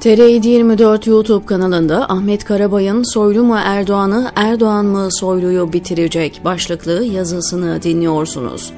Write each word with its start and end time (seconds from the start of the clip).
TR 0.00 0.08
24 0.08 1.06
YouTube 1.06 1.46
kanalında 1.46 2.08
Ahmet 2.08 2.44
Karabay'ın 2.44 3.02
Soylu 3.02 3.42
mu 3.44 3.56
Erdoğan'ı, 3.64 4.32
Erdoğan 4.36 4.86
mı 4.86 5.08
Soylu'yu 5.12 5.72
bitirecek 5.72 6.40
başlıklı 6.44 7.04
yazısını 7.04 7.82
dinliyorsunuz. 7.82 8.72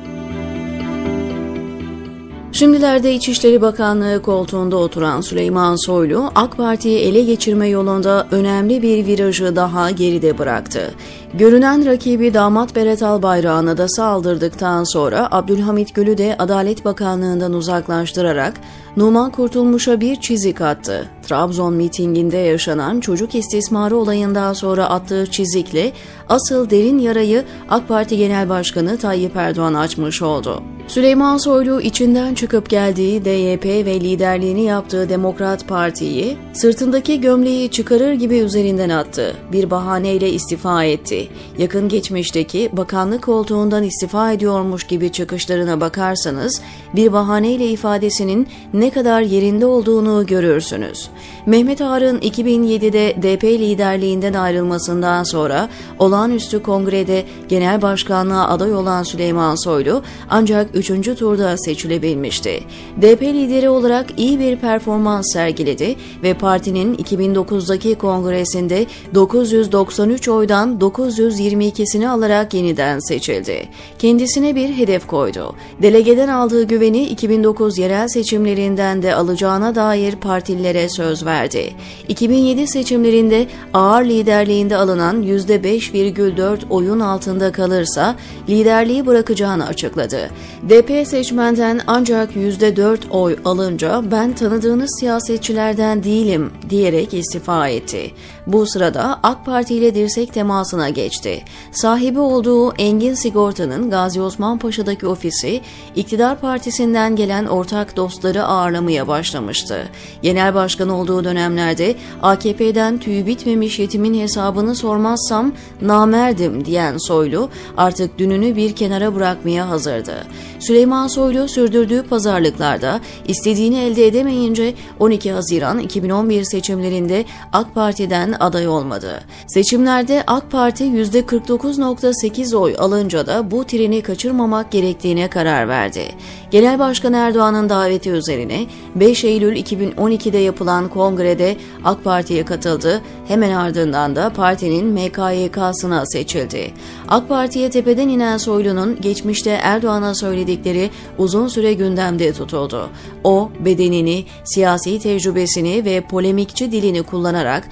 Şimdilerde 2.53 3.15
İçişleri 3.15 3.63
Bakanlığı 3.63 4.23
koltuğunda 4.23 4.77
oturan 4.77 5.21
Süleyman 5.21 5.77
Soylu, 5.77 6.31
AK 6.35 6.57
Parti'yi 6.57 6.99
ele 6.99 7.23
geçirme 7.23 7.69
yolunda 7.69 8.27
önemli 8.31 8.83
bir 8.83 9.07
virajı 9.07 9.57
daha 9.57 9.91
geride 9.91 10.39
bıraktı. 10.39 10.95
Görünen 11.35 11.87
rakibi 11.87 12.35
damat 12.35 12.77
Berat 12.77 13.03
Albayrak'ına 13.03 13.79
da 13.79 13.89
saldırdıktan 13.89 14.85
sonra 14.85 15.29
Abdülhamit 15.31 15.95
Gül'ü 15.95 16.19
de 16.19 16.37
Adalet 16.39 16.85
Bakanlığı'ndan 16.85 17.53
uzaklaştırarak 17.53 18.55
Numan 18.97 19.31
Kurtulmuş'a 19.31 20.01
bir 20.01 20.17
çizik 20.17 20.61
attı. 20.61 21.09
Trabzon 21.31 21.75
mitinginde 21.75 22.37
yaşanan 22.37 23.01
çocuk 23.01 23.35
istismarı 23.35 23.97
olayından 23.97 24.53
sonra 24.53 24.85
attığı 24.85 25.27
çizikle 25.31 25.93
asıl 26.29 26.71
derin 26.71 26.99
yarayı 26.99 27.45
AK 27.69 27.89
Parti 27.89 28.17
Genel 28.17 28.49
Başkanı 28.49 28.99
Tayyip 28.99 29.37
Erdoğan 29.37 29.75
açmış 29.75 30.23
oldu. 30.23 30.63
Süleyman 30.91 31.37
Soylu 31.37 31.81
içinden 31.81 32.35
çıkıp 32.35 32.71
geldiği 32.71 33.25
DYP 33.25 33.65
ve 33.65 34.01
liderliğini 34.01 34.63
yaptığı 34.63 35.09
Demokrat 35.09 35.69
Parti'yi 35.69 36.37
sırtındaki 36.53 37.21
gömleği 37.21 37.71
çıkarır 37.71 38.13
gibi 38.13 38.39
üzerinden 38.39 38.89
attı. 38.89 39.37
Bir 39.53 39.71
bahaneyle 39.71 40.31
istifa 40.31 40.85
etti. 40.85 41.29
Yakın 41.59 41.89
geçmişteki 41.89 42.71
bakanlık 42.73 43.23
koltuğundan 43.23 43.83
istifa 43.83 44.33
ediyormuş 44.33 44.85
gibi 44.85 45.13
çıkışlarına 45.13 45.81
bakarsanız 45.81 46.63
bir 46.97 47.13
bahaneyle 47.13 47.67
ifadesinin 47.67 48.49
ne 48.75 48.91
kadar 48.91 49.21
yerinde 49.21 49.67
olduğunu 49.67 50.27
görürsünüz. 50.27 51.11
Mehmet 51.47 51.81
Ağar'ın 51.81 52.19
2007'de 52.19 53.15
DP 53.23 53.45
liderliğinden 53.45 54.33
ayrılmasından 54.33 55.23
sonra 55.23 55.69
olağanüstü 55.99 56.63
kongrede 56.63 57.25
genel 57.49 57.83
başkanlığa 57.83 58.49
aday 58.49 58.75
olan 58.75 59.03
Süleyman 59.03 59.55
Soylu 59.55 60.03
ancak 60.31 60.71
3. 60.75 61.19
turda 61.19 61.57
seçilebilmişti. 61.57 62.61
DP 63.03 63.23
lideri 63.23 63.69
olarak 63.69 64.07
iyi 64.17 64.41
bir 64.41 64.57
performans 64.57 65.33
sergiledi 65.33 65.97
ve 66.23 66.35
partinin 66.35 66.95
2009'daki 66.95 67.95
kongresinde 67.95 68.87
993 69.15 70.29
oydan 70.29 70.79
922'sini 70.79 72.09
alarak 72.09 72.55
yeniden 72.55 72.99
seçildi. 72.99 73.69
Kendisine 73.99 74.55
bir 74.55 74.69
hedef 74.69 75.07
koydu. 75.07 75.55
Delegeden 75.83 76.29
aldığı 76.29 76.63
güveni 76.63 77.07
2009 77.07 77.79
yerel 77.79 78.09
seçimlerinden 78.09 79.03
de 79.03 79.15
alacağına 79.15 79.75
dair 79.75 80.17
partililere 80.17 80.89
söz 80.89 81.10
verdi. 81.27 81.73
2007 82.09 82.67
seçimlerinde 82.67 83.47
ağır 83.75 84.05
liderliğinde 84.05 84.77
alınan 84.77 85.23
%5,4 85.23 86.59
oyun 86.71 87.01
altında 87.01 87.53
kalırsa 87.53 88.17
liderliği 88.49 89.07
bırakacağını 89.07 89.67
açıkladı. 89.67 90.31
DP 90.69 91.07
seçmenden 91.07 91.81
ancak 91.87 92.37
%4 92.37 92.99
oy 93.11 93.37
alınca 93.45 94.03
ben 94.11 94.35
tanıdığınız 94.35 94.97
siyasetçilerden 95.01 96.05
değilim 96.05 96.51
diyerek 96.71 97.15
istifa 97.15 97.69
etti. 97.69 98.11
Bu 98.53 98.67
sırada 98.67 99.21
AK 99.23 99.47
Parti 99.47 99.75
ile 99.75 99.95
dirsek 99.95 100.35
temasına 100.35 100.89
geçti. 100.89 101.43
Sahibi 101.73 102.19
olduğu 102.19 102.73
Engin 102.73 103.15
Sigorta'nın 103.15 103.91
Gazi 103.91 104.21
Osman 104.21 104.59
Paşa'daki 104.59 105.07
ofisi 105.07 105.61
iktidar 105.97 106.41
partisinden 106.41 107.17
gelen 107.17 107.47
ortak 107.47 107.97
dostları 107.97 108.45
ağırlamaya 108.45 109.09
başlamıştı. 109.09 109.89
Genel 110.23 110.55
başkan 110.55 110.89
olduğu 110.89 111.25
dönemlerde 111.25 111.95
AKP'den 112.23 112.99
tüyü 112.99 113.27
bitmemiş 113.27 113.79
yetimin 113.79 114.21
hesabını 114.21 114.75
sormazsam 114.75 115.53
namerdim 115.81 116.65
diyen 116.65 116.99
Soylu 116.99 117.49
artık 117.77 118.19
dününü 118.19 118.57
bir 118.57 118.73
kenara 118.73 119.15
bırakmaya 119.15 119.69
hazırdı. 119.69 120.15
Süleyman 120.59 121.07
Soylu 121.07 121.49
sürdürdüğü 121.49 122.03
pazarlıklarda 122.03 123.01
istediğini 123.29 123.79
elde 123.79 124.07
edemeyince 124.07 124.75
12 124.99 125.33
Haziran 125.33 125.79
2011 125.79 126.45
seçimlerinde 126.45 127.25
AK 127.53 127.75
Parti'den 127.75 128.40
aday 128.41 128.69
olmadı. 128.69 129.21
Seçimlerde 129.47 130.25
AK 130.27 130.51
Parti 130.51 130.85
%49.8 130.85 132.57
oy 132.57 132.75
alınca 132.79 133.27
da 133.27 133.51
bu 133.51 133.65
treni 133.65 134.03
kaçırmamak 134.03 134.73
gerektiğine 134.73 135.31
karar 135.31 135.69
verdi. 135.69 136.03
Genel 136.51 136.79
Başkan 136.79 137.13
Erdoğan'ın 137.13 137.69
daveti 137.69 138.11
üzerine 138.11 138.67
5 138.95 139.25
Eylül 139.25 139.57
2012'de 139.57 140.39
yapılan 140.39 140.89
kongrede 140.89 141.57
AK 141.85 142.05
Parti'ye 142.05 142.45
katıldı. 142.45 143.03
Hemen 143.29 143.51
ardından 143.51 144.17
da 144.17 144.33
partinin 144.33 144.87
MKYK'sına 144.87 146.07
seçildi. 146.07 146.71
AK 147.09 147.29
Parti'ye 147.29 147.71
tepeden 147.71 148.09
inen 148.09 148.37
Soylu'nun 148.37 149.01
geçmişte 149.01 149.51
Erdoğan'a 149.51 150.15
söyledikleri 150.15 150.91
uzun 151.19 151.49
süre 151.49 151.75
gündemde 151.75 152.33
tutuldu. 152.33 152.89
O 153.25 153.51
bedenini, 153.61 154.25
siyasi 154.45 154.99
tecrübesini 154.99 155.85
ve 155.85 156.01
polemikçi 156.01 156.73
dilini 156.73 157.03
kullanarak 157.03 157.69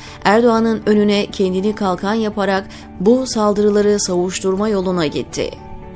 Erdoğan'ın 0.48 0.82
önüne 0.86 1.26
kendini 1.26 1.74
kalkan 1.74 2.14
yaparak 2.14 2.68
bu 3.00 3.26
saldırıları 3.26 4.00
savuşturma 4.00 4.68
yoluna 4.68 5.06
gitti. 5.06 5.50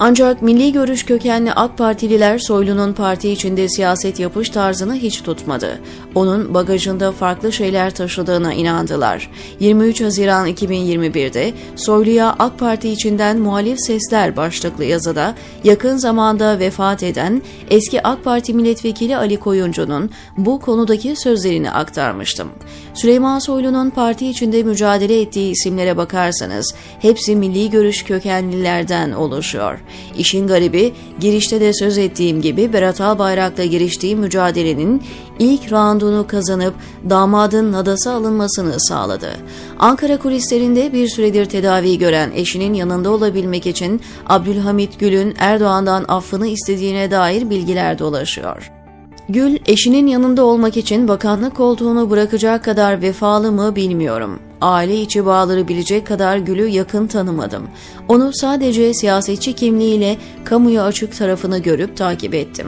Ancak 0.04 0.42
milli 0.42 0.72
görüş 0.72 1.04
kökenli 1.04 1.52
AK 1.52 1.78
Partililer 1.78 2.38
Soylu'nun 2.38 2.92
parti 2.92 3.30
içinde 3.30 3.68
siyaset 3.68 4.20
yapış 4.20 4.50
tarzını 4.50 4.94
hiç 4.94 5.22
tutmadı. 5.22 5.80
Onun 6.14 6.54
bagajında 6.54 7.12
farklı 7.12 7.52
şeyler 7.52 7.94
taşıdığına 7.94 8.52
inandılar. 8.52 9.30
23 9.60 10.00
Haziran 10.00 10.48
2021'de 10.48 11.52
Soylu'ya 11.76 12.36
AK 12.38 12.58
Parti 12.58 12.88
içinden 12.88 13.38
muhalif 13.38 13.80
sesler 13.80 14.36
başlıklı 14.36 14.84
yazıda 14.84 15.34
yakın 15.64 15.96
zamanda 15.96 16.58
vefat 16.58 17.02
eden 17.02 17.42
eski 17.70 18.06
AK 18.06 18.24
Parti 18.24 18.54
milletvekili 18.54 19.16
Ali 19.16 19.36
Koyuncu'nun 19.36 20.10
bu 20.36 20.60
konudaki 20.60 21.16
sözlerini 21.16 21.70
aktarmıştım. 21.70 22.48
Süleyman 22.94 23.38
Soylu'nun 23.38 23.90
parti 23.90 24.28
içinde 24.28 24.62
mücadele 24.62 25.20
ettiği 25.20 25.50
isimlere 25.50 25.96
bakarsanız 25.96 26.74
hepsi 27.00 27.36
milli 27.36 27.70
görüş 27.70 28.02
kökenlilerden 28.02 29.12
oluşuyor. 29.12 29.78
İşin 30.18 30.46
garibi 30.46 30.92
girişte 31.20 31.60
de 31.60 31.72
söz 31.72 31.98
ettiğim 31.98 32.42
gibi 32.42 32.72
Berat 32.72 33.00
Albayrak'la 33.00 33.64
giriştiği 33.64 34.16
mücadelenin 34.16 35.02
ilk 35.38 35.72
roundunu 35.72 36.26
kazanıp 36.26 36.74
damadın 37.10 37.72
nadası 37.72 38.12
alınmasını 38.12 38.80
sağladı. 38.80 39.30
Ankara 39.78 40.18
kulislerinde 40.18 40.92
bir 40.92 41.08
süredir 41.08 41.44
tedavi 41.44 41.98
gören 41.98 42.30
eşinin 42.34 42.74
yanında 42.74 43.10
olabilmek 43.10 43.66
için 43.66 44.00
Abdülhamit 44.26 45.00
Gül'ün 45.00 45.34
Erdoğan'dan 45.38 46.04
affını 46.08 46.46
istediğine 46.46 47.10
dair 47.10 47.50
bilgiler 47.50 47.98
dolaşıyor. 47.98 48.81
Gül, 49.28 49.58
eşinin 49.66 50.06
yanında 50.06 50.44
olmak 50.44 50.76
için 50.76 51.08
bakanlık 51.08 51.56
koltuğunu 51.56 52.10
bırakacak 52.10 52.64
kadar 52.64 53.02
vefalı 53.02 53.52
mı 53.52 53.76
bilmiyorum. 53.76 54.38
Aile 54.60 55.00
içi 55.00 55.26
bağları 55.26 55.68
bilecek 55.68 56.06
kadar 56.06 56.36
Gül'ü 56.36 56.66
yakın 56.66 57.06
tanımadım. 57.06 57.62
Onu 58.08 58.30
sadece 58.34 58.94
siyasetçi 58.94 59.52
kimliğiyle 59.52 60.16
kamuya 60.44 60.84
açık 60.84 61.18
tarafını 61.18 61.58
görüp 61.58 61.96
takip 61.96 62.34
ettim. 62.34 62.66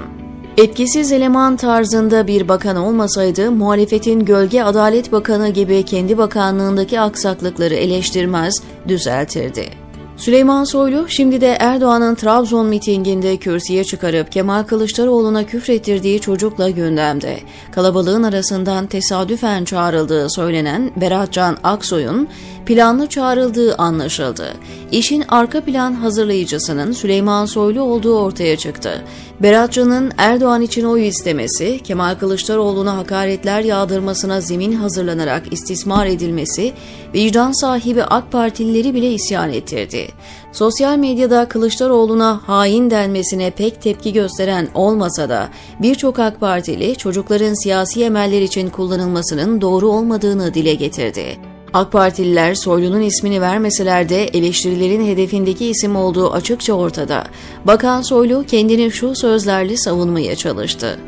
Etkisiz 0.57 1.13
eleman 1.13 1.57
tarzında 1.57 2.27
bir 2.27 2.49
bakan 2.49 2.77
olmasaydı 2.77 3.51
muhalefetin 3.51 4.25
gölge 4.25 4.63
adalet 4.63 5.13
bakanı 5.13 5.49
gibi 5.49 5.83
kendi 5.83 6.19
bakanlığındaki 6.19 7.01
aksaklıkları 7.01 7.75
eleştirmez, 7.75 8.63
düzeltirdi. 8.89 9.84
Süleyman 10.17 10.65
Soylu 10.65 11.09
şimdi 11.09 11.41
de 11.41 11.57
Erdoğan'ın 11.61 12.15
Trabzon 12.15 12.67
mitinginde 12.67 13.37
kürsüye 13.37 13.85
çıkarıp 13.85 14.33
Kemal 14.33 14.63
Kılıçdaroğlu'na 14.63 15.47
küfrettirdiği 15.47 16.21
çocukla 16.21 16.71
gündemde. 16.71 17.39
Kalabalığın 17.73 18.23
arasından 18.23 18.87
tesadüfen 18.87 19.65
çağrıldığı 19.65 20.31
söylenen 20.31 20.91
Beratcan 20.97 21.57
Aksoy'un 21.65 22.29
planlı 22.67 23.07
çağrıldığı 23.07 23.75
anlaşıldı. 23.75 24.55
İşin 24.93 25.25
arka 25.29 25.61
plan 25.61 25.93
hazırlayıcısının 25.93 26.93
Süleyman 26.93 27.47
Soylu 27.47 27.83
olduğu 27.83 28.19
ortaya 28.19 28.57
çıktı. 28.57 29.05
Beratcan'ın 29.41 30.13
Erdoğan 30.19 30.63
için 30.63 30.85
oy 30.85 31.09
istemesi, 31.09 31.81
Kemal 31.85 32.15
Kılıçdaroğlu'na 32.15 32.97
hakaretler 32.97 33.61
yağdırmasına 33.61 34.41
zemin 34.41 34.73
hazırlanarak 34.73 35.53
istismar 35.53 36.07
edilmesi, 36.07 36.73
vicdan 37.15 37.53
sahibi 37.53 38.05
AK 38.05 38.33
Partilileri 38.33 38.95
bile 38.95 39.13
isyan 39.13 39.53
ettirdi. 39.53 40.04
Sosyal 40.53 40.97
medyada 40.97 41.49
Kılıçdaroğlu'na 41.49 42.41
hain 42.47 42.91
denmesine 42.91 43.51
pek 43.51 43.83
tepki 43.83 44.13
gösteren 44.13 44.69
olmasa 44.75 45.29
da 45.29 45.49
birçok 45.83 46.19
AK 46.19 46.41
Partili 46.41 46.97
çocukların 46.97 47.63
siyasi 47.63 48.05
emeller 48.05 48.43
için 48.43 48.71
kullanılmasının 48.71 49.61
doğru 49.61 49.89
olmadığını 49.89 50.55
dile 50.55 50.75
getirdi. 50.75 51.39
AK 51.75 51.93
Partililer 51.93 52.55
Soylu'nun 52.55 53.01
ismini 53.01 53.41
vermeseler 53.41 54.09
de 54.09 54.25
eleştirilerin 54.25 55.07
hedefindeki 55.07 55.67
isim 55.67 55.97
olduğu 55.97 56.33
açıkça 56.33 56.73
ortada. 56.73 57.25
Bakan 57.65 58.03
Soylu 58.03 58.45
kendini 58.47 58.91
şu 58.91 59.15
sözlerle 59.15 59.77
savunmaya 59.77 60.37
çalıştı. 60.37 60.99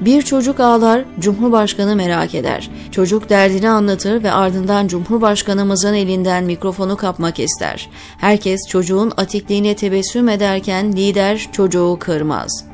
Bir 0.00 0.22
çocuk 0.22 0.60
ağlar, 0.60 1.04
Cumhurbaşkanı 1.18 1.96
merak 1.96 2.34
eder. 2.34 2.70
Çocuk 2.90 3.28
derdini 3.28 3.68
anlatır 3.68 4.22
ve 4.22 4.32
ardından 4.32 4.88
Cumhurbaşkanımızın 4.88 5.94
elinden 5.94 6.44
mikrofonu 6.44 6.96
kapmak 6.96 7.40
ister. 7.40 7.88
Herkes 8.18 8.60
çocuğun 8.68 9.12
atikliğine 9.16 9.76
tebessüm 9.76 10.28
ederken 10.28 10.92
lider 10.92 11.48
çocuğu 11.52 11.96
kırmaz. 12.00 12.64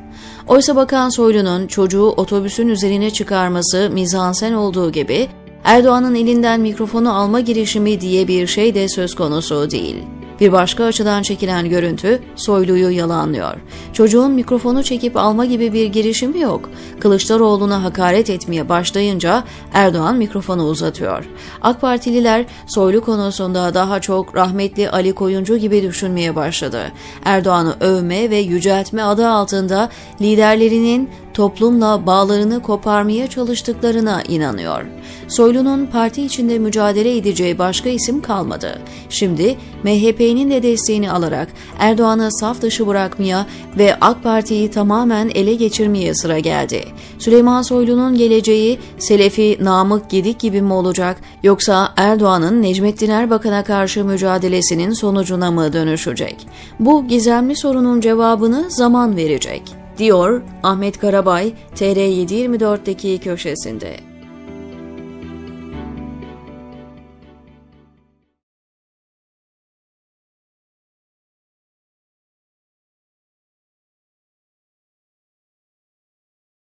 Oysa 0.47 0.75
Bakan 0.75 1.09
Soylu'nun 1.09 1.67
çocuğu 1.67 2.05
otobüsün 2.07 2.67
üzerine 2.67 3.11
çıkarması 3.11 3.89
mizansen 3.93 4.53
olduğu 4.53 4.91
gibi 4.91 5.27
Erdoğan'ın 5.63 6.15
elinden 6.15 6.61
mikrofonu 6.61 7.15
alma 7.15 7.39
girişimi 7.39 8.01
diye 8.01 8.27
bir 8.27 8.47
şey 8.47 8.75
de 8.75 8.89
söz 8.89 9.15
konusu 9.15 9.71
değil. 9.71 9.95
Bir 10.43 10.51
başka 10.51 10.83
açıdan 10.85 11.21
çekilen 11.21 11.69
görüntü 11.69 12.19
Soylu'yu 12.35 12.89
yalanlıyor. 12.89 13.53
Çocuğun 13.93 14.31
mikrofonu 14.31 14.83
çekip 14.83 15.17
alma 15.17 15.45
gibi 15.45 15.73
bir 15.73 15.85
girişimi 15.85 16.39
yok. 16.39 16.69
Kılıçdaroğlu'na 16.99 17.83
hakaret 17.83 18.29
etmeye 18.29 18.69
başlayınca 18.69 19.43
Erdoğan 19.73 20.15
mikrofonu 20.15 20.63
uzatıyor. 20.63 21.29
AK 21.61 21.81
Partililer 21.81 22.45
Soylu 22.67 23.01
konusunda 23.01 23.73
daha 23.73 24.01
çok 24.01 24.35
rahmetli 24.35 24.89
Ali 24.89 25.13
Koyuncu 25.13 25.57
gibi 25.57 25.83
düşünmeye 25.83 26.35
başladı. 26.35 26.81
Erdoğan'ı 27.25 27.75
övme 27.79 28.29
ve 28.29 28.37
yüceltme 28.37 29.03
adı 29.03 29.27
altında 29.27 29.89
liderlerinin 30.21 31.09
toplumla 31.33 32.05
bağlarını 32.05 32.61
koparmaya 32.61 33.27
çalıştıklarına 33.27 34.21
inanıyor. 34.21 34.85
Soylu'nun 35.27 35.85
parti 35.85 36.23
içinde 36.23 36.59
mücadele 36.59 37.17
edeceği 37.17 37.59
başka 37.59 37.89
isim 37.89 38.21
kalmadı. 38.21 38.79
Şimdi 39.09 39.57
MHP'nin 39.83 40.51
de 40.51 40.63
desteğini 40.63 41.11
alarak 41.11 41.47
Erdoğan'ı 41.79 42.31
saf 42.31 42.61
dışı 42.61 42.87
bırakmaya 42.87 43.45
ve 43.77 43.95
AK 44.01 44.23
Parti'yi 44.23 44.71
tamamen 44.71 45.31
ele 45.35 45.55
geçirmeye 45.55 46.13
sıra 46.13 46.39
geldi. 46.39 46.85
Süleyman 47.19 47.61
Soylu'nun 47.61 48.17
geleceği 48.17 48.79
Selefi 48.97 49.57
Namık 49.61 50.09
Gedik 50.09 50.39
gibi 50.39 50.61
mi 50.61 50.73
olacak 50.73 51.17
yoksa 51.43 51.93
Erdoğan'ın 51.97 52.61
Necmettin 52.61 53.09
Erbakan'a 53.09 53.63
karşı 53.63 54.05
mücadelesinin 54.05 54.93
sonucuna 54.93 55.51
mı 55.51 55.73
dönüşecek? 55.73 56.47
Bu 56.79 57.07
gizemli 57.07 57.55
sorunun 57.55 58.01
cevabını 58.01 58.65
zaman 58.69 59.17
verecek 59.17 59.82
diyor 59.97 60.41
Ahmet 60.63 60.99
Karabay 60.99 61.53
TR724'deki 61.75 63.19
köşesinde. 63.19 64.12